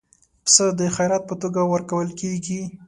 [0.45, 2.61] پسه د خیرات په توګه ورکول کېږي.